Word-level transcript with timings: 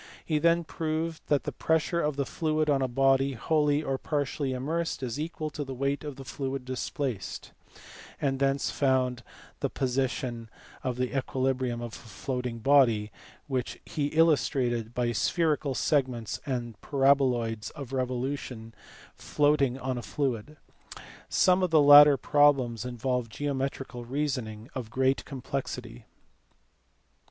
He 0.25 0.39
then 0.39 0.63
proved 0.63 1.21
that 1.27 1.43
the 1.43 1.51
pressure 1.51 2.01
of 2.01 2.15
the 2.15 2.25
fluid 2.25 2.71
on 2.71 2.81
a 2.81 2.87
body, 2.87 3.33
wholly 3.33 3.83
or 3.83 3.99
partially 3.99 4.51
immersed, 4.51 5.03
is 5.03 5.19
equal 5.19 5.51
to 5.51 5.63
the 5.63 5.75
weight 5.75 6.03
of 6.03 6.15
the 6.15 6.25
fluid 6.25 6.65
displaced; 6.65 7.51
and 8.19 8.39
thence 8.39 8.71
found 8.71 9.21
the 9.59 9.69
position 9.69 10.49
of 10.83 10.99
equilibrium 10.99 11.81
of 11.83 11.93
a 11.93 11.97
floating 11.97 12.57
body, 12.57 13.11
which 13.45 13.79
he 13.85 14.07
illustrated 14.07 14.95
by 14.95 15.11
spherical 15.11 15.75
segments 15.75 16.39
and 16.47 16.81
paraboloids 16.81 17.69
of 17.75 17.93
revolution 17.93 18.73
floating 19.13 19.77
on 19.77 19.99
a 19.99 20.01
fluid. 20.01 20.57
Some 21.29 21.61
of 21.61 21.69
the 21.69 21.79
latter 21.79 22.17
problems 22.17 22.85
involve 22.85 23.29
geometrical 23.29 24.03
reason 24.03 24.47
ing 24.47 24.69
of 24.73 24.89
great 24.89 25.23
complexity. 25.25 26.05